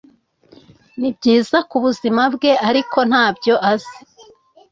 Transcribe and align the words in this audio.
Nibyiza 0.99 1.57
k'ubuzima 1.69 2.23
bwe 2.33 2.51
ariko 2.69 2.97
ntabyo 3.09 3.53
azi 3.71 3.97